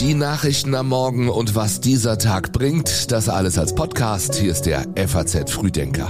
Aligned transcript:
Die 0.00 0.14
Nachrichten 0.14 0.74
am 0.74 0.88
Morgen 0.88 1.28
und 1.28 1.54
was 1.54 1.80
dieser 1.80 2.18
Tag 2.18 2.52
bringt, 2.52 3.12
das 3.12 3.28
alles 3.28 3.56
als 3.56 3.74
Podcast. 3.74 4.34
Hier 4.34 4.50
ist 4.50 4.62
der 4.62 4.84
FAZ 4.96 5.50
Frühdenker. 5.50 6.08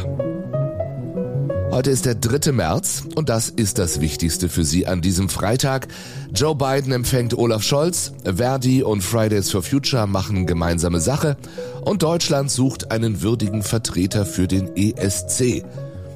Heute 1.71 1.91
ist 1.91 2.05
der 2.05 2.15
3. 2.15 2.53
März 2.53 3.05
und 3.15 3.29
das 3.29 3.49
ist 3.49 3.79
das 3.79 4.01
Wichtigste 4.01 4.49
für 4.49 4.65
Sie 4.65 4.87
an 4.87 5.01
diesem 5.01 5.29
Freitag. 5.29 5.89
Joe 6.35 6.55
Biden 6.55 6.93
empfängt 6.93 7.37
Olaf 7.37 7.63
Scholz, 7.63 8.13
Verdi 8.25 8.83
und 8.83 9.03
Fridays 9.03 9.51
for 9.51 9.63
Future 9.63 10.07
machen 10.07 10.47
gemeinsame 10.47 11.01
Sache 11.01 11.37
und 11.83 12.03
Deutschland 12.03 12.51
sucht 12.51 12.91
einen 12.91 13.23
würdigen 13.23 13.63
Vertreter 13.63 14.27
für 14.27 14.49
den 14.49 14.77
ESC. 14.77 15.65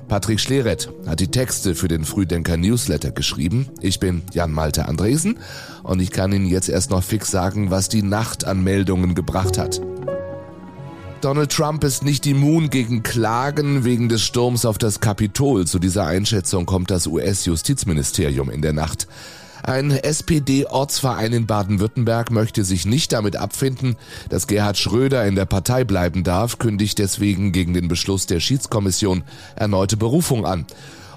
Patrick 0.08 0.38
Schleret 0.38 0.88
hat 1.06 1.18
die 1.18 1.30
Texte 1.30 1.74
für 1.74 1.88
den 1.88 2.04
Frühdenker 2.04 2.56
Newsletter 2.56 3.10
geschrieben. 3.10 3.68
Ich 3.80 3.98
bin 3.98 4.22
Jan 4.32 4.52
Malte 4.52 4.86
Andresen 4.86 5.38
und 5.82 6.00
ich 6.00 6.12
kann 6.12 6.32
Ihnen 6.32 6.46
jetzt 6.46 6.68
erst 6.68 6.90
noch 6.90 7.02
fix 7.02 7.30
sagen, 7.30 7.72
was 7.72 7.88
die 7.88 8.02
Nacht 8.02 8.44
an 8.44 8.62
Meldungen 8.62 9.16
gebracht 9.16 9.58
hat. 9.58 9.80
Donald 11.22 11.50
Trump 11.50 11.82
ist 11.82 12.04
nicht 12.04 12.24
immun 12.26 12.70
gegen 12.70 13.02
Klagen 13.02 13.84
wegen 13.84 14.08
des 14.08 14.22
Sturms 14.22 14.64
auf 14.64 14.78
das 14.78 15.00
Kapitol. 15.00 15.66
Zu 15.66 15.80
dieser 15.80 16.06
Einschätzung 16.06 16.66
kommt 16.66 16.90
das 16.92 17.08
US-Justizministerium 17.08 18.48
in 18.48 18.62
der 18.62 18.74
Nacht. 18.74 19.08
Ein 19.66 19.90
SPD-Ortsverein 19.90 21.32
in 21.32 21.46
Baden-Württemberg 21.46 22.30
möchte 22.30 22.64
sich 22.64 22.86
nicht 22.86 23.12
damit 23.12 23.34
abfinden, 23.34 23.96
dass 24.28 24.46
Gerhard 24.46 24.78
Schröder 24.78 25.26
in 25.26 25.34
der 25.34 25.44
Partei 25.44 25.82
bleiben 25.82 26.22
darf, 26.22 26.58
kündigt 26.58 27.00
deswegen 27.00 27.50
gegen 27.50 27.74
den 27.74 27.88
Beschluss 27.88 28.26
der 28.26 28.38
Schiedskommission 28.38 29.24
erneute 29.56 29.96
Berufung 29.96 30.46
an. 30.46 30.66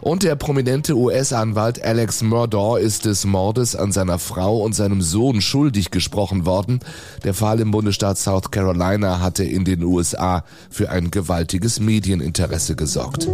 Und 0.01 0.23
der 0.23 0.35
prominente 0.35 0.95
US-Anwalt 0.95 1.83
Alex 1.83 2.23
Murdaugh 2.23 2.77
ist 2.77 3.05
des 3.05 3.23
Mordes 3.25 3.75
an 3.75 3.91
seiner 3.91 4.17
Frau 4.17 4.63
und 4.63 4.73
seinem 4.73 5.03
Sohn 5.03 5.41
schuldig 5.41 5.91
gesprochen 5.91 6.47
worden. 6.47 6.79
Der 7.23 7.35
Fall 7.35 7.59
im 7.59 7.69
Bundesstaat 7.69 8.17
South 8.17 8.49
Carolina 8.49 9.19
hatte 9.19 9.43
in 9.43 9.63
den 9.63 9.83
USA 9.83 10.43
für 10.71 10.89
ein 10.89 11.11
gewaltiges 11.11 11.79
Medieninteresse 11.79 12.75
gesorgt. 12.75 13.27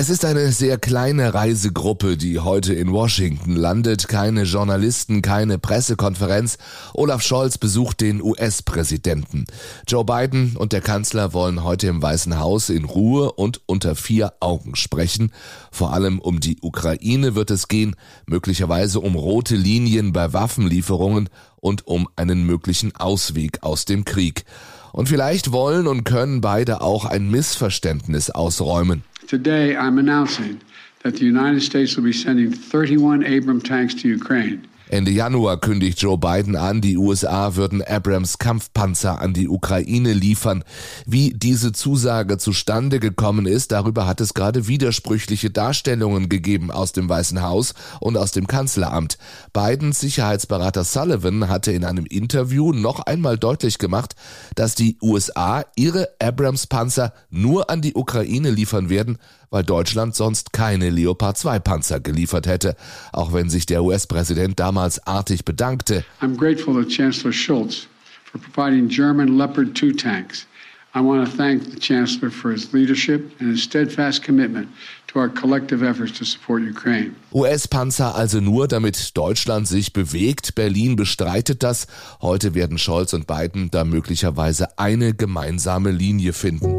Es 0.00 0.10
ist 0.10 0.24
eine 0.24 0.52
sehr 0.52 0.78
kleine 0.78 1.34
Reisegruppe, 1.34 2.16
die 2.16 2.38
heute 2.38 2.72
in 2.72 2.92
Washington 2.92 3.56
landet. 3.56 4.06
Keine 4.06 4.44
Journalisten, 4.44 5.22
keine 5.22 5.58
Pressekonferenz. 5.58 6.56
Olaf 6.94 7.20
Scholz 7.20 7.58
besucht 7.58 8.00
den 8.00 8.22
US-Präsidenten. 8.22 9.46
Joe 9.88 10.04
Biden 10.04 10.56
und 10.56 10.72
der 10.72 10.82
Kanzler 10.82 11.32
wollen 11.32 11.64
heute 11.64 11.88
im 11.88 12.00
Weißen 12.00 12.38
Haus 12.38 12.70
in 12.70 12.84
Ruhe 12.84 13.32
und 13.32 13.60
unter 13.66 13.96
vier 13.96 14.34
Augen 14.38 14.76
sprechen. 14.76 15.32
Vor 15.72 15.92
allem 15.92 16.20
um 16.20 16.38
die 16.38 16.58
Ukraine 16.62 17.34
wird 17.34 17.50
es 17.50 17.66
gehen, 17.66 17.96
möglicherweise 18.24 19.00
um 19.00 19.16
rote 19.16 19.56
Linien 19.56 20.12
bei 20.12 20.32
Waffenlieferungen 20.32 21.28
und 21.56 21.88
um 21.88 22.08
einen 22.14 22.46
möglichen 22.46 22.94
Ausweg 22.94 23.64
aus 23.64 23.84
dem 23.84 24.04
Krieg. 24.04 24.44
Und 24.92 25.08
vielleicht 25.08 25.50
wollen 25.50 25.88
und 25.88 26.04
können 26.04 26.40
beide 26.40 26.82
auch 26.82 27.04
ein 27.04 27.28
Missverständnis 27.30 28.30
ausräumen. 28.30 29.02
Today, 29.28 29.76
I'm 29.76 29.98
announcing 29.98 30.62
that 31.02 31.16
the 31.16 31.26
United 31.26 31.60
States 31.60 31.94
will 31.94 32.04
be 32.04 32.14
sending 32.14 32.50
31 32.50 33.26
Abram 33.26 33.60
tanks 33.60 33.92
to 33.96 34.08
Ukraine. 34.08 34.66
Ende 34.90 35.10
Januar 35.10 35.60
kündigt 35.60 36.00
Joe 36.00 36.16
Biden 36.16 36.56
an, 36.56 36.80
die 36.80 36.96
USA 36.96 37.56
würden 37.56 37.82
Abrams 37.82 38.38
Kampfpanzer 38.38 39.20
an 39.20 39.34
die 39.34 39.48
Ukraine 39.48 40.12
liefern. 40.12 40.64
Wie 41.04 41.34
diese 41.34 41.72
Zusage 41.72 42.38
zustande 42.38 42.98
gekommen 42.98 43.46
ist, 43.46 43.72
darüber 43.72 44.06
hat 44.06 44.20
es 44.20 44.32
gerade 44.32 44.66
widersprüchliche 44.66 45.50
Darstellungen 45.50 46.28
gegeben 46.28 46.70
aus 46.70 46.92
dem 46.92 47.08
Weißen 47.08 47.42
Haus 47.42 47.74
und 48.00 48.16
aus 48.16 48.32
dem 48.32 48.46
Kanzleramt. 48.46 49.18
Bidens 49.52 50.00
Sicherheitsberater 50.00 50.84
Sullivan 50.84 51.48
hatte 51.48 51.72
in 51.72 51.84
einem 51.84 52.06
Interview 52.06 52.72
noch 52.72 53.00
einmal 53.00 53.36
deutlich 53.36 53.78
gemacht, 53.78 54.14
dass 54.54 54.74
die 54.74 54.96
USA 55.02 55.64
ihre 55.76 56.08
Abrams 56.18 56.66
Panzer 56.66 57.12
nur 57.30 57.68
an 57.68 57.82
die 57.82 57.94
Ukraine 57.94 58.50
liefern 58.50 58.88
werden, 58.88 59.18
weil 59.50 59.64
Deutschland 59.64 60.14
sonst 60.14 60.52
keine 60.52 60.90
Leopard 60.90 61.36
2 61.38 61.58
Panzer 61.58 62.00
geliefert 62.00 62.46
hätte, 62.46 62.76
auch 63.12 63.32
wenn 63.32 63.50
sich 63.50 63.66
der 63.66 63.82
US-Präsident 63.82 64.58
damals 64.60 65.06
artig 65.06 65.44
bedankte. 65.44 66.04
I'm 66.20 66.36
grateful 66.36 66.74
to 66.74 66.88
Chancellor 66.88 67.32
Schultz 67.32 67.86
for 68.30 68.40
providing 68.40 68.88
German 68.88 69.38
Leopard 69.38 69.74
2 69.74 69.92
tanks. 69.92 70.46
I 70.94 71.00
want 71.00 71.30
to 71.30 71.36
thank 71.36 71.70
the 71.70 71.78
Chancellor 71.78 72.30
for 72.30 72.50
his 72.50 72.72
leadership 72.72 73.32
and 73.40 73.50
his 73.50 73.62
steadfast 73.62 74.24
commitment 74.24 74.68
to 75.08 75.18
our 75.18 75.28
collective 75.28 75.82
efforts 75.82 76.18
to 76.18 76.24
support 76.24 76.62
Ukraine. 76.62 77.14
US-Panzer 77.32 78.14
also 78.14 78.40
nur, 78.40 78.68
damit 78.68 79.16
Deutschland 79.16 79.68
sich 79.68 79.92
bewegt. 79.92 80.54
Berlin 80.54 80.96
bestreitet 80.96 81.62
das. 81.62 81.86
Heute 82.22 82.54
werden 82.54 82.78
Scholz 82.78 83.12
und 83.12 83.26
Biden 83.26 83.70
da 83.70 83.84
möglicherweise 83.84 84.78
eine 84.78 85.14
gemeinsame 85.14 85.90
Linie 85.90 86.32
finden. 86.32 86.77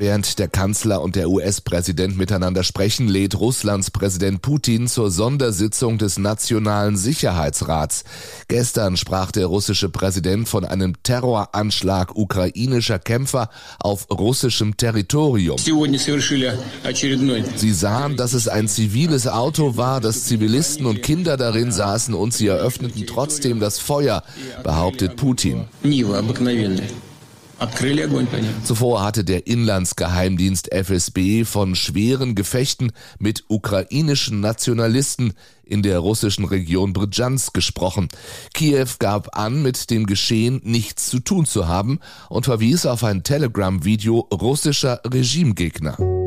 Während 0.00 0.38
der 0.38 0.46
Kanzler 0.46 1.02
und 1.02 1.16
der 1.16 1.28
US-Präsident 1.28 2.16
miteinander 2.16 2.62
sprechen, 2.62 3.08
lädt 3.08 3.40
Russlands 3.40 3.90
Präsident 3.90 4.42
Putin 4.42 4.86
zur 4.86 5.10
Sondersitzung 5.10 5.98
des 5.98 6.18
Nationalen 6.18 6.96
Sicherheitsrats. 6.96 8.04
Gestern 8.46 8.96
sprach 8.96 9.32
der 9.32 9.46
russische 9.46 9.88
Präsident 9.88 10.48
von 10.48 10.64
einem 10.64 11.02
Terroranschlag 11.02 12.14
ukrainischer 12.14 13.00
Kämpfer 13.00 13.50
auf 13.80 14.06
russischem 14.08 14.76
Territorium. 14.76 15.58
Sie 17.56 17.72
sahen, 17.72 18.16
dass 18.16 18.34
es 18.34 18.46
ein 18.46 18.68
ziviles 18.68 19.26
Auto 19.26 19.76
war, 19.76 20.00
dass 20.00 20.26
Zivilisten 20.26 20.86
und 20.86 21.02
Kinder 21.02 21.36
darin 21.36 21.72
saßen 21.72 22.14
und 22.14 22.32
sie 22.32 22.46
eröffneten 22.46 23.04
trotzdem 23.04 23.58
das 23.58 23.80
Feuer, 23.80 24.22
behauptet 24.62 25.16
Putin. 25.16 25.64
Zuvor 28.64 29.02
hatte 29.02 29.24
der 29.24 29.46
Inlandsgeheimdienst 29.46 30.72
FSB 30.72 31.44
von 31.44 31.74
schweren 31.74 32.34
Gefechten 32.34 32.92
mit 33.18 33.44
ukrainischen 33.48 34.40
Nationalisten 34.40 35.32
in 35.64 35.82
der 35.82 35.98
russischen 35.98 36.44
Region 36.44 36.92
Brjansk 36.92 37.52
gesprochen. 37.54 38.08
Kiew 38.54 38.88
gab 38.98 39.36
an, 39.36 39.62
mit 39.62 39.90
dem 39.90 40.06
Geschehen 40.06 40.60
nichts 40.64 41.10
zu 41.10 41.18
tun 41.18 41.46
zu 41.46 41.68
haben 41.68 41.98
und 42.28 42.44
verwies 42.44 42.86
auf 42.86 43.04
ein 43.04 43.22
Telegram-Video 43.22 44.28
russischer 44.32 45.00
Regimegegner. 45.04 46.17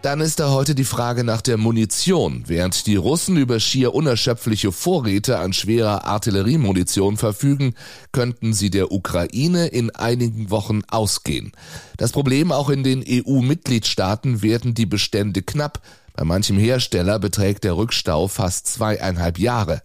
Dann 0.00 0.20
ist 0.20 0.38
da 0.38 0.50
heute 0.50 0.76
die 0.76 0.84
Frage 0.84 1.24
nach 1.24 1.40
der 1.42 1.56
Munition. 1.56 2.44
Während 2.46 2.86
die 2.86 2.94
Russen 2.94 3.36
über 3.36 3.58
schier 3.58 3.94
unerschöpfliche 3.94 4.70
Vorräte 4.70 5.40
an 5.40 5.52
schwerer 5.52 6.04
Artilleriemunition 6.04 7.16
verfügen, 7.16 7.74
könnten 8.12 8.52
sie 8.52 8.70
der 8.70 8.92
Ukraine 8.92 9.66
in 9.66 9.90
einigen 9.90 10.50
Wochen 10.50 10.82
ausgehen. 10.88 11.50
Das 11.96 12.12
Problem 12.12 12.52
auch 12.52 12.70
in 12.70 12.84
den 12.84 13.04
EU-Mitgliedstaaten 13.04 14.40
werden 14.40 14.74
die 14.74 14.86
Bestände 14.86 15.42
knapp. 15.42 15.80
Bei 16.14 16.22
manchem 16.22 16.58
Hersteller 16.58 17.18
beträgt 17.18 17.64
der 17.64 17.76
Rückstau 17.76 18.28
fast 18.28 18.68
zweieinhalb 18.68 19.36
Jahre. 19.36 19.82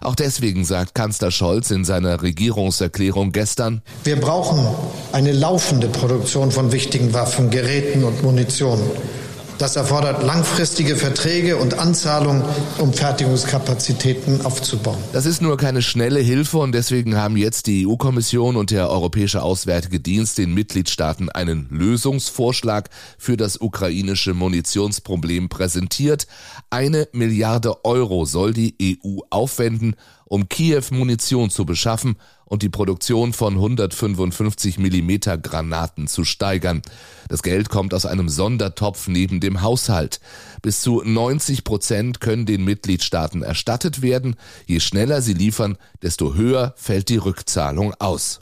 Auch 0.00 0.14
deswegen 0.14 0.64
sagt 0.64 0.94
Kanzler 0.94 1.30
Scholz 1.30 1.70
in 1.70 1.84
seiner 1.84 2.22
Regierungserklärung 2.22 3.32
gestern, 3.32 3.82
wir 4.04 4.18
brauchen 4.18 4.66
eine 5.12 5.32
laufende 5.32 5.88
Produktion 5.88 6.50
von 6.50 6.72
wichtigen 6.72 7.12
Waffen, 7.12 7.50
Geräten 7.50 8.04
und 8.04 8.22
Munition. 8.22 8.80
Das 9.60 9.76
erfordert 9.76 10.22
langfristige 10.22 10.96
Verträge 10.96 11.58
und 11.58 11.78
Anzahlungen, 11.78 12.42
um 12.78 12.94
Fertigungskapazitäten 12.94 14.40
aufzubauen. 14.46 14.96
Das 15.12 15.26
ist 15.26 15.42
nur 15.42 15.58
keine 15.58 15.82
schnelle 15.82 16.20
Hilfe 16.20 16.56
und 16.56 16.72
deswegen 16.72 17.14
haben 17.14 17.36
jetzt 17.36 17.66
die 17.66 17.86
EU-Kommission 17.86 18.56
und 18.56 18.70
der 18.70 18.88
Europäische 18.88 19.42
Auswärtige 19.42 20.00
Dienst 20.00 20.38
den 20.38 20.54
Mitgliedstaaten 20.54 21.28
einen 21.28 21.68
Lösungsvorschlag 21.68 22.88
für 23.18 23.36
das 23.36 23.60
ukrainische 23.60 24.32
Munitionsproblem 24.32 25.50
präsentiert. 25.50 26.26
Eine 26.70 27.06
Milliarde 27.12 27.84
Euro 27.84 28.24
soll 28.24 28.54
die 28.54 28.98
EU 29.04 29.18
aufwenden, 29.28 29.94
um 30.30 30.48
Kiew 30.48 30.84
Munition 30.92 31.50
zu 31.50 31.66
beschaffen 31.66 32.14
und 32.44 32.62
die 32.62 32.68
Produktion 32.68 33.32
von 33.32 33.54
155 33.54 34.78
Millimeter 34.78 35.36
Granaten 35.36 36.06
zu 36.06 36.24
steigern. 36.24 36.82
Das 37.28 37.42
Geld 37.42 37.68
kommt 37.68 37.92
aus 37.94 38.06
einem 38.06 38.28
Sondertopf 38.28 39.08
neben 39.08 39.40
dem 39.40 39.60
Haushalt. 39.60 40.20
Bis 40.62 40.82
zu 40.82 41.02
90 41.04 41.64
Prozent 41.64 42.20
können 42.20 42.46
den 42.46 42.64
Mitgliedstaaten 42.64 43.42
erstattet 43.42 44.02
werden. 44.02 44.36
Je 44.66 44.78
schneller 44.78 45.20
sie 45.20 45.34
liefern, 45.34 45.76
desto 46.00 46.34
höher 46.34 46.74
fällt 46.76 47.08
die 47.08 47.16
Rückzahlung 47.16 47.92
aus. 47.98 48.40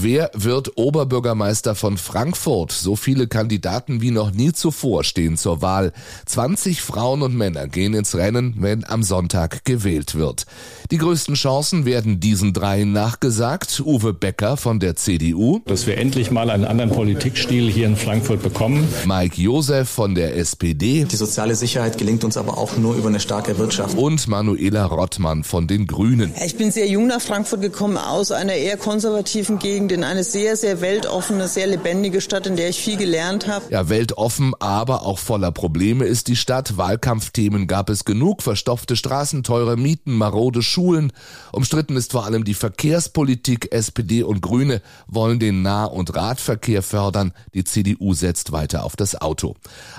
Wer 0.00 0.30
wird 0.32 0.76
Oberbürgermeister 0.76 1.74
von 1.74 1.98
Frankfurt? 1.98 2.70
So 2.70 2.94
viele 2.94 3.26
Kandidaten 3.26 4.00
wie 4.00 4.12
noch 4.12 4.30
nie 4.30 4.52
zuvor 4.52 5.02
stehen 5.02 5.36
zur 5.36 5.60
Wahl. 5.60 5.92
20 6.24 6.82
Frauen 6.82 7.22
und 7.22 7.34
Männer 7.34 7.66
gehen 7.66 7.94
ins 7.94 8.14
Rennen, 8.14 8.54
wenn 8.58 8.84
am 8.84 9.02
Sonntag 9.02 9.64
gewählt 9.64 10.14
wird. 10.14 10.46
Die 10.92 10.98
größten 10.98 11.34
Chancen 11.34 11.84
werden 11.84 12.20
diesen 12.20 12.52
dreien 12.52 12.92
nachgesagt. 12.92 13.82
Uwe 13.84 14.14
Becker 14.14 14.56
von 14.56 14.78
der 14.78 14.94
CDU. 14.94 15.62
Dass 15.66 15.88
wir 15.88 15.98
endlich 15.98 16.30
mal 16.30 16.48
einen 16.50 16.64
anderen 16.64 16.92
Politikstil 16.92 17.68
hier 17.68 17.88
in 17.88 17.96
Frankfurt 17.96 18.40
bekommen. 18.40 18.86
Mike 19.04 19.42
Josef 19.42 19.88
von 19.88 20.14
der 20.14 20.36
SPD. 20.36 21.06
Die 21.10 21.16
soziale 21.16 21.56
Sicherheit 21.56 21.98
gelingt 21.98 22.22
uns 22.22 22.36
aber 22.36 22.56
auch 22.56 22.76
nur 22.76 22.94
über 22.94 23.08
eine 23.08 23.18
starke 23.18 23.58
Wirtschaft. 23.58 23.98
Und 23.98 24.28
Manuela 24.28 24.84
Rottmann 24.84 25.42
von 25.42 25.66
den 25.66 25.88
Grünen. 25.88 26.32
Ich 26.46 26.56
bin 26.56 26.70
sehr 26.70 26.86
jung 26.86 27.08
nach 27.08 27.20
Frankfurt 27.20 27.62
gekommen, 27.62 27.96
aus 27.96 28.30
einer 28.30 28.54
eher 28.54 28.76
konservativen 28.76 29.58
Gegend 29.58 29.87
Gegend, 29.88 29.92
in 29.92 30.04
eine 30.04 30.24
sehr, 30.24 30.56
sehr 30.56 30.80
weltoffene, 30.80 31.48
sehr 31.48 31.66
lebendige 31.66 32.20
Stadt, 32.20 32.46
in 32.46 32.56
der 32.56 32.68
ich 32.68 32.78
viel 32.78 32.96
gelernt 32.96 33.46
habe. 33.48 33.64
Ja, 33.70 33.88
weltoffen, 33.88 34.52
aber 34.58 35.02
auch 35.02 35.18
voller 35.18 35.50
Probleme 35.50 36.04
ist 36.04 36.28
die 36.28 36.36
Stadt. 36.36 36.76
Wahlkampfthemen 36.76 37.66
gab 37.66 37.88
es 37.88 38.04
genug, 38.04 38.42
verstopfte 38.42 38.96
Straßen, 38.96 39.42
teure 39.42 39.76
Mieten, 39.76 40.12
marode 40.12 40.62
Schulen. 40.62 41.12
Umstritten 41.52 41.96
ist 41.96 42.12
vor 42.12 42.26
allem 42.26 42.44
die 42.44 42.54
Verkehrspolitik. 42.54 43.72
SPD 43.72 44.22
und 44.22 44.42
Grüne 44.42 44.82
wollen 45.06 45.38
den 45.38 45.62
Nah- 45.62 45.86
und 45.86 46.14
Radverkehr 46.14 46.82
fördern. 46.82 47.32
Die 47.54 47.64
CDU 47.64 48.12
setzt 48.14 48.52
weiter 48.52 48.84
auf 48.84 48.96
das 48.96 49.20
Auto. 49.20 49.54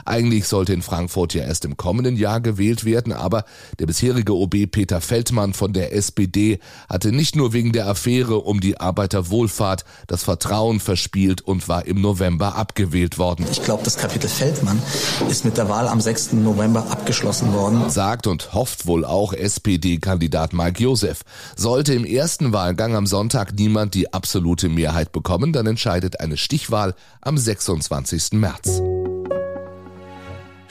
Eigentlich 0.06 0.48
sollte 0.48 0.74
in 0.74 0.82
Frankfurt 0.82 1.34
ja 1.34 1.44
erst 1.44 1.66
im 1.66 1.78
kommenden 1.78 2.16
Jahr 2.16 2.42
gewählt 2.42 2.86
werden, 2.86 3.14
aber 3.14 3.44
der 3.80 3.88
bisherige 3.88 4.36
OB 4.36 4.68
Peter 4.68 5.02
Feldmann 5.02 5.54
von 5.54 5.74
der 5.74 5.94
SPD 5.94 6.60
hatte 6.88 7.12
nicht 7.12 7.36
nur 7.36 7.54
wegen 7.54 7.72
der 7.72 7.88
Affäre 7.88 8.42
um 8.42 8.60
die 8.60 8.80
Arbeiterwohlfahrt 8.80 9.69
Hofstaat 9.70 9.86
das 10.08 10.24
Vertrauen 10.24 10.80
verspielt 10.80 11.42
und 11.42 11.68
war 11.68 11.86
im 11.86 12.02
November 12.02 12.56
abgewählt 12.56 13.18
worden. 13.18 13.46
Ich 13.52 13.64
glaube, 13.64 13.84
das 13.84 13.98
Kapitel 13.98 14.30
Feldmann 14.30 14.82
ist 15.30 15.46
mit 15.46 15.58
der 15.58 15.70
Wahl 15.70 15.88
am 15.88 16.02
6. 16.02 16.34
November 16.34 16.88
abgeschlossen 16.90 17.54
worden. 17.54 17.90
Sagt 17.90 18.28
und 18.28 18.54
hofft 18.54 18.86
wohl 18.86 19.06
auch 19.06 19.34
SPD-Kandidat 19.34 20.54
Mike 20.54 20.82
Josef. 20.82 21.22
Sollte 21.56 21.94
im 21.94 22.06
ersten 22.06 22.54
Wahlgang 22.54 22.96
am 22.96 23.06
Sonntag 23.06 23.54
niemand 23.54 23.94
die 23.94 24.14
absolute 24.14 24.70
Mehrheit 24.70 25.12
bekommen, 25.12 25.54
dann 25.54 25.68
entscheidet 25.68 26.20
eine 26.20 26.38
Stichwahl 26.38 26.96
am 27.22 27.38
26. 27.38 28.34
März. 28.34 28.82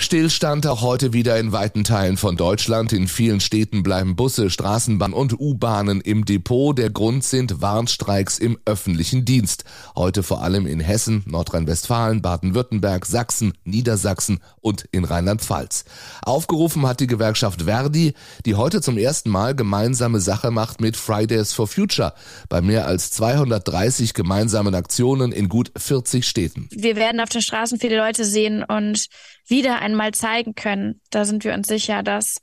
Stillstand 0.00 0.64
auch 0.68 0.80
heute 0.80 1.12
wieder 1.12 1.40
in 1.40 1.50
weiten 1.50 1.82
Teilen 1.82 2.16
von 2.16 2.36
Deutschland. 2.36 2.92
In 2.92 3.08
vielen 3.08 3.40
Städten 3.40 3.82
bleiben 3.82 4.14
Busse, 4.14 4.48
Straßenbahnen 4.48 5.12
und 5.12 5.38
U-Bahnen 5.40 6.00
im 6.00 6.24
Depot. 6.24 6.78
Der 6.78 6.88
Grund 6.88 7.24
sind 7.24 7.60
Warnstreiks 7.60 8.38
im 8.38 8.58
öffentlichen 8.64 9.24
Dienst. 9.24 9.64
Heute 9.96 10.22
vor 10.22 10.40
allem 10.40 10.68
in 10.68 10.78
Hessen, 10.78 11.24
Nordrhein-Westfalen, 11.26 12.22
Baden-Württemberg, 12.22 13.06
Sachsen, 13.06 13.54
Niedersachsen 13.64 14.38
und 14.60 14.84
in 14.92 15.04
Rheinland-Pfalz. 15.04 15.84
Aufgerufen 16.22 16.86
hat 16.86 17.00
die 17.00 17.08
Gewerkschaft 17.08 17.62
Verdi, 17.62 18.14
die 18.46 18.54
heute 18.54 18.80
zum 18.80 18.98
ersten 18.98 19.30
Mal 19.30 19.56
gemeinsame 19.56 20.20
Sache 20.20 20.52
macht 20.52 20.80
mit 20.80 20.96
Fridays 20.96 21.52
for 21.52 21.66
Future 21.66 22.14
bei 22.48 22.60
mehr 22.60 22.86
als 22.86 23.10
230 23.10 24.14
gemeinsamen 24.14 24.76
Aktionen 24.76 25.32
in 25.32 25.48
gut 25.48 25.72
40 25.76 26.24
Städten. 26.24 26.68
Wir 26.70 26.94
werden 26.94 27.20
auf 27.20 27.30
den 27.30 27.42
Straßen 27.42 27.80
viele 27.80 27.96
Leute 27.96 28.24
sehen 28.24 28.62
und 28.62 29.08
wieder 29.48 29.80
einmal 29.92 30.12
zeigen 30.14 30.54
können. 30.54 31.00
Da 31.10 31.24
sind 31.24 31.44
wir 31.44 31.54
uns 31.54 31.68
sicher, 31.68 32.02
dass 32.02 32.40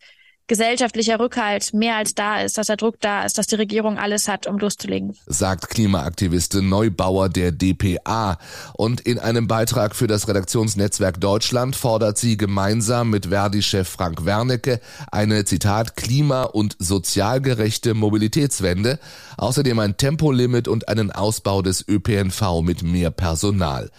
gesellschaftlicher 0.48 1.20
Rückhalt 1.20 1.74
mehr 1.74 1.96
als 1.96 2.14
da 2.14 2.42
ist, 2.42 2.58
dass 2.58 2.68
der 2.68 2.78
Druck 2.78 3.00
da 3.00 3.24
ist, 3.24 3.38
dass 3.38 3.48
die 3.48 3.56
Regierung 3.56 3.98
alles 3.98 4.28
hat, 4.28 4.48
um 4.48 4.58
loszulegen. 4.58 5.16
Sagt 5.26 5.70
Klimaaktivistin 5.70 6.70
Neubauer 6.70 7.30
der 7.30 7.52
DPA. 7.52 8.38
Und 8.74 9.02
in 9.02 9.18
einem 9.18 9.48
Beitrag 9.48 9.96
für 9.96 10.08
das 10.08 10.28
Redaktionsnetzwerk 10.28 11.20
Deutschland 11.20 11.76
fordert 11.76 12.18
sie 12.18 12.38
gemeinsam 12.38 13.10
mit 13.10 13.28
Verdi-Chef 13.28 13.88
Frank 13.88 14.26
Wernicke 14.26 14.80
eine, 15.12 15.46
Zitat, 15.46 15.96
klima- 15.96 16.44
und 16.44 16.76
sozialgerechte 16.80 17.94
Mobilitätswende, 17.94 19.00
außerdem 19.38 19.80
ein 19.80 19.98
Tempolimit 19.98 20.68
und 20.68 20.88
einen 20.90 21.12
Ausbau 21.12 21.62
des 21.62 21.88
ÖPNV 21.88 22.62
mit 22.62 22.84
mehr 22.84 23.12
Personal. 23.12 23.90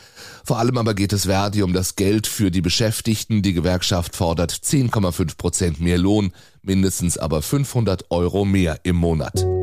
Vor 0.45 0.59
allem 0.59 0.79
aber 0.79 0.95
geht 0.95 1.13
es 1.13 1.25
Verdi 1.25 1.65
um 1.65 1.73
das 1.73 1.97
Geld 1.97 2.29
für 2.29 2.53
die 2.53 2.61
Beschäftigten. 2.61 3.43
Die 3.43 3.53
Gewerkschaft 3.53 4.15
fordert 4.15 4.53
10,5 4.53 5.37
Prozent 5.37 5.81
mehr 5.81 5.99
Lohn 5.99 6.33
mindestens 6.63 7.19
aber 7.19 7.43
500 7.43 8.11
Euro 8.11 8.45
mehr 8.45 8.81
im 8.83 8.97
Monat. 8.97 9.56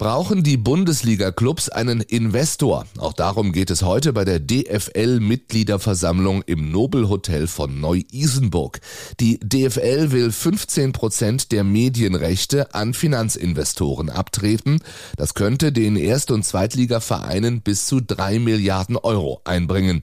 Brauchen 0.00 0.42
die 0.42 0.56
Bundesliga-Clubs 0.56 1.68
einen 1.68 2.00
Investor? 2.00 2.86
Auch 2.96 3.12
darum 3.12 3.52
geht 3.52 3.68
es 3.68 3.82
heute 3.82 4.14
bei 4.14 4.24
der 4.24 4.40
DFL-Mitgliederversammlung 4.40 6.40
im 6.46 6.70
Nobelhotel 6.70 7.46
von 7.46 7.82
Neu-Isenburg. 7.82 8.80
Die 9.20 9.38
DFL 9.40 10.10
will 10.10 10.32
15 10.32 10.92
Prozent 10.92 11.52
der 11.52 11.64
Medienrechte 11.64 12.74
an 12.74 12.94
Finanzinvestoren 12.94 14.08
abtreten. 14.08 14.78
Das 15.18 15.34
könnte 15.34 15.70
den 15.70 15.96
Erst- 15.96 16.30
und 16.30 16.46
Zweitligavereinen 16.46 17.60
bis 17.60 17.84
zu 17.84 18.00
drei 18.00 18.38
Milliarden 18.38 18.96
Euro 18.96 19.42
einbringen. 19.44 20.02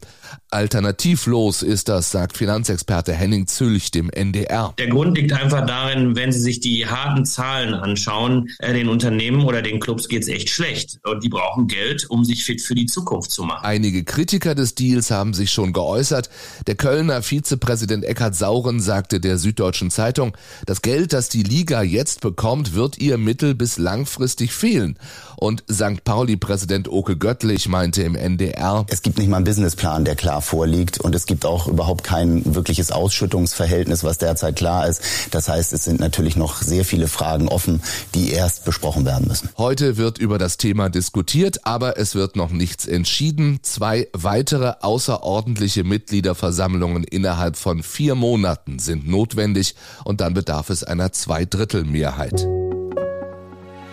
Alternativlos 0.51 1.63
ist 1.63 1.89
das, 1.89 2.11
sagt 2.11 2.38
Finanzexperte 2.38 3.13
Henning 3.13 3.47
Zülch 3.47 3.89
dem 3.89 4.11
NDR. 4.11 4.75
Der 4.77 4.89
Grund 4.89 5.17
liegt 5.17 5.33
einfach 5.33 5.65
darin, 5.65 6.15
wenn 6.15 6.31
Sie 6.31 6.39
sich 6.39 6.59
die 6.59 6.85
harten 6.85 7.25
Zahlen 7.25 7.73
anschauen, 7.73 8.51
äh, 8.59 8.73
den 8.73 8.89
Unternehmen 8.89 9.43
oder 9.43 9.63
den 9.63 9.79
Clubs 9.88 10.10
geht's 10.10 10.28
echt 10.28 10.50
schlecht 10.50 11.00
und 11.06 11.24
die 11.24 11.30
brauchen 11.30 11.68
Geld, 11.68 12.10
um 12.10 12.25
sich 12.25 12.44
fit 12.44 12.62
für 12.62 12.75
die 12.75 12.88
Zukunft 12.88 13.31
zu 13.31 13.44
machen. 13.44 13.63
Einige 13.63 14.04
Kritiker 14.04 14.54
des 14.54 14.75
Deals 14.75 15.12
haben 15.12 15.34
sich 15.34 15.50
schon 15.50 15.72
geäußert. 15.72 16.30
Der 16.68 16.75
Kölner 16.75 17.22
Vizepräsident 17.22 18.04
Eckhard 18.04 18.36
Sauren 18.36 18.81
sagte 18.81 19.22
der 19.22 19.38
Süddeutschen 19.38 19.89
Zeitung, 19.89 20.36
das 20.66 20.81
Geld, 20.81 21.13
das 21.13 21.30
die 21.30 21.42
Liga 21.42 21.84
jetzt 21.84 22.19
bekommt, 22.19 22.74
wird 22.74 22.98
ihr 22.98 23.18
mittel- 23.18 23.56
bis 23.56 23.78
langfristig 23.78 24.51
fehlen. 24.51 25.00
Und 25.38 25.63
St. 25.72 26.04
Pauli-Präsident 26.04 26.89
Oke 26.89 27.16
Göttlich 27.16 27.69
meinte 27.69 28.01
im 28.01 28.16
NDR, 28.16 28.86
es 28.89 29.04
gibt 29.04 29.18
nicht 29.19 29.30
mal 29.30 29.38
einen 29.38 29.45
Businessplan, 29.45 30.04
der 30.04 30.16
klar 30.16 30.42
vorliegt 30.42 31.00
und 31.00 31.16
es 31.16 31.28
gibt 31.28 31.45
auch 31.45 31.68
überhaupt 31.68 32.04
kein 32.04 32.56
wirkliches 32.56 32.92
Ausschüttungsverhältnis, 32.92 34.04
was 34.04 34.18
derzeit 34.18 34.57
klar 34.57 34.88
ist. 34.88 35.01
Das 35.31 35.48
heißt, 35.48 35.72
es 35.72 35.86
sind 35.86 36.01
natürlich 36.01 36.36
noch 36.36 36.62
sehr 36.62 36.84
viele 36.84 37.07
Fragen 37.07 37.48
offen, 37.48 37.81
die 38.16 38.31
erst 38.31 38.66
besprochen 38.66 39.06
werden 39.06 39.28
müssen. 39.28 39.50
Heute 39.57 39.76
wird 39.79 40.18
über 40.18 40.38
das 40.38 40.57
Thema 40.57 40.89
diskutiert, 40.89 41.65
aber 41.65 41.97
es 41.97 42.15
wird 42.15 42.35
noch 42.35 42.50
nichts 42.50 42.85
entschieden. 42.85 43.59
Zwei 43.62 44.07
weitere 44.13 44.74
außerordentliche 44.81 45.83
Mitgliederversammlungen 45.83 47.03
innerhalb 47.03 47.56
von 47.56 47.83
vier 47.83 48.15
Monaten 48.15 48.79
sind 48.79 49.07
notwendig 49.07 49.75
und 50.03 50.21
dann 50.21 50.33
bedarf 50.33 50.69
es 50.69 50.83
einer 50.83 51.12
Zweidrittelmehrheit. 51.12 52.47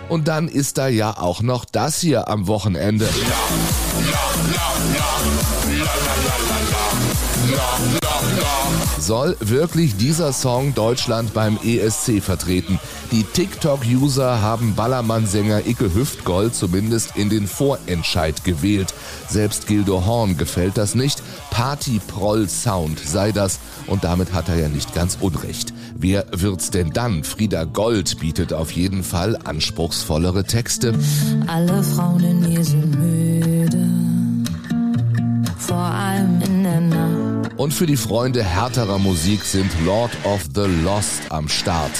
Und 0.08 0.28
dann 0.28 0.48
ist 0.48 0.78
da 0.78 0.88
ja 0.88 1.16
auch 1.16 1.42
noch 1.42 1.64
das 1.64 2.00
hier 2.00 2.28
am 2.28 2.46
Wochenende. 2.46 3.08
Soll 8.98 9.36
wirklich 9.40 9.96
dieser 9.96 10.32
Song 10.32 10.74
Deutschland 10.74 11.34
beim 11.34 11.58
ESC 11.62 12.22
vertreten? 12.22 12.80
Die 13.12 13.22
TikTok-User 13.22 14.40
haben 14.40 14.74
Ballermann-Sänger 14.74 15.66
Icke 15.66 15.94
Hüftgold 15.94 16.54
zumindest 16.54 17.14
in 17.14 17.28
den 17.28 17.46
Vorentscheid 17.46 18.44
gewählt. 18.44 18.94
Selbst 19.28 19.66
Gildo 19.66 20.06
Horn 20.06 20.38
gefällt 20.38 20.78
das 20.78 20.94
nicht. 20.94 21.22
Party-Proll-Sound 21.50 22.98
sei 22.98 23.30
das 23.30 23.58
und 23.88 24.04
damit 24.04 24.32
hat 24.32 24.48
er 24.48 24.56
ja 24.56 24.68
nicht 24.68 24.94
ganz 24.94 25.18
unrecht. 25.20 25.74
Wer 25.94 26.24
wird's 26.30 26.70
denn 26.70 26.90
dann? 26.90 27.24
Frieda 27.24 27.64
Gold 27.64 28.18
bietet 28.20 28.54
auf 28.54 28.70
jeden 28.70 29.04
Fall 29.04 29.36
anspruchsvollere 29.44 30.44
Texte. 30.44 30.94
Alle 31.46 31.82
Frauen 31.82 32.24
in 32.24 32.52
ihr 32.52 32.64
sind 32.64 32.98
müde, 32.98 33.86
vor 35.58 35.76
allem. 35.76 36.13
Und 37.56 37.72
für 37.72 37.86
die 37.86 37.96
Freunde 37.96 38.42
härterer 38.42 38.98
Musik 38.98 39.44
sind 39.44 39.70
Lord 39.84 40.10
of 40.24 40.42
the 40.54 40.66
Lost 40.82 41.30
am 41.30 41.48
Start. 41.48 41.92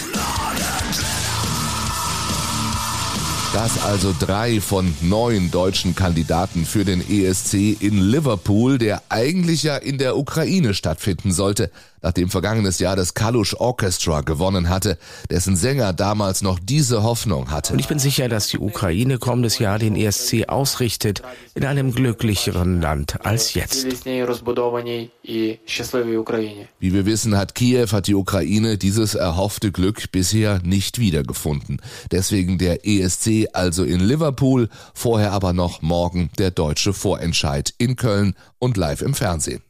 Das 3.55 3.85
also 3.85 4.13
drei 4.19 4.61
von 4.61 4.93
neun 5.01 5.53
deutschen 5.53 5.95
Kandidaten 5.95 6.67
für 6.67 6.85
den 6.85 7.01
ESC 7.09 7.81
in 7.81 8.01
Liverpool, 8.01 8.79
der 8.79 9.01
eigentlich 9.11 9.63
ja 9.63 9.77
in 9.77 9.97
der 9.97 10.17
Ukraine 10.17 10.75
stattfinden 10.75 11.31
sollte 11.31 11.71
nachdem 12.05 12.29
vergangenes 12.29 12.79
Jahr 12.79 12.95
das 12.97 13.15
Kalush 13.15 13.55
Orchestra 13.55 14.21
gewonnen 14.21 14.69
hatte, 14.69 14.99
dessen 15.31 15.57
Sänger 15.57 15.95
damals 15.95 16.43
noch 16.43 16.59
diese 16.63 17.03
Hoffnung 17.03 17.51
hatte. 17.51 17.73
Und 17.73 17.79
ich 17.79 17.89
bin 17.89 17.99
sicher, 17.99 18.29
dass 18.29 18.49
die 18.49 18.59
Ukraine 18.59 19.19
kommendes 19.19 19.59
Jahr 19.59 19.79
den 19.79 19.97
ESC 19.97 20.49
ausrichtet 20.49 21.23
in 21.55 21.65
einem 21.65 21.93
glücklicheren 21.93 22.83
Land 22.83 23.25
als 23.25 23.55
jetzt. 23.55 23.87
Wie 24.05 25.59
wir 26.81 27.07
wissen, 27.07 27.37
hat 27.39 27.55
Kiew, 27.55 27.87
hat 27.93 28.07
die 28.07 28.15
Ukraine 28.15 28.77
dieses 28.77 29.15
erhoffte 29.15 29.73
Glück 29.73 30.13
bisher 30.13 30.61
nicht 30.63 30.99
wiedergefunden. 30.99 31.81
Deswegen 32.11 32.59
der 32.59 32.87
ESC 32.87 33.44
Also 33.53 33.85
in 33.85 34.01
Liverpool, 34.01 34.69
vorher 34.95 35.33
aber 35.33 35.53
noch 35.53 35.83
morgen 35.83 36.31
der 36.39 36.51
deutsche 36.51 36.93
Vorentscheid 36.93 37.75
in 37.79 37.97
Köln 37.97 38.35
und 38.59 38.77
live 38.77 39.03
im 39.03 39.15
Fernsehen. 39.15 39.63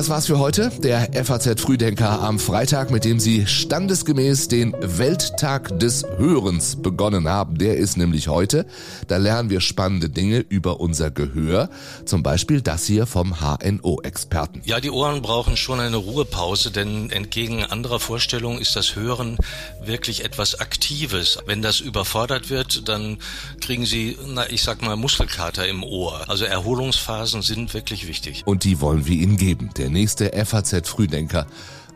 Das 0.00 0.08
war's 0.08 0.28
für 0.28 0.38
heute. 0.38 0.72
Der 0.82 1.10
FAZ 1.26 1.60
Frühdenker 1.60 2.22
am 2.22 2.38
Freitag, 2.38 2.90
mit 2.90 3.04
dem 3.04 3.20
Sie 3.20 3.46
standesgemäß 3.46 4.48
den 4.48 4.74
Welttag 4.80 5.78
des 5.78 6.06
Hörens 6.16 6.76
begonnen 6.80 7.28
haben. 7.28 7.58
Der 7.58 7.76
ist 7.76 7.98
nämlich 7.98 8.28
heute. 8.28 8.64
Da 9.08 9.18
lernen 9.18 9.50
wir 9.50 9.60
spannende 9.60 10.08
Dinge 10.08 10.38
über 10.38 10.80
unser 10.80 11.10
Gehör. 11.10 11.68
Zum 12.06 12.22
Beispiel 12.22 12.62
das 12.62 12.86
hier 12.86 13.04
vom 13.04 13.40
HNO-Experten. 13.42 14.62
Ja, 14.64 14.80
die 14.80 14.90
Ohren 14.90 15.20
brauchen 15.20 15.58
schon 15.58 15.80
eine 15.80 15.96
Ruhepause, 15.96 16.70
denn 16.70 17.10
entgegen 17.10 17.62
anderer 17.62 18.00
Vorstellungen 18.00 18.58
ist 18.58 18.76
das 18.76 18.96
Hören 18.96 19.36
wirklich 19.84 20.24
etwas 20.24 20.60
Aktives. 20.60 21.40
Wenn 21.44 21.60
das 21.60 21.78
überfordert 21.80 22.48
wird, 22.48 22.88
dann 22.88 23.18
kriegen 23.60 23.84
Sie, 23.84 24.16
na, 24.26 24.48
ich 24.48 24.62
sag 24.62 24.80
mal, 24.80 24.96
Muskelkater 24.96 25.68
im 25.68 25.82
Ohr. 25.82 26.24
Also 26.28 26.46
Erholungsphasen 26.46 27.42
sind 27.42 27.74
wirklich 27.74 28.08
wichtig. 28.08 28.44
Und 28.46 28.64
die 28.64 28.80
wollen 28.80 29.04
wir 29.04 29.16
Ihnen 29.16 29.36
geben 29.36 29.68
der 29.90 30.00
nächste 30.00 30.30
FAZ 30.44 30.88
Frühdenker 30.88 31.46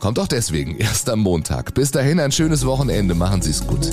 kommt 0.01 0.19
auch 0.19 0.27
deswegen 0.27 0.77
erst 0.77 1.09
am 1.09 1.21
Montag. 1.21 1.75
Bis 1.75 1.93
dahin 1.93 2.19
ein 2.19 2.33
schönes 2.33 2.67
Wochenende, 2.67 3.15
machen 3.15 3.41
Sie 3.41 3.51
es 3.51 3.67
gut. 3.67 3.91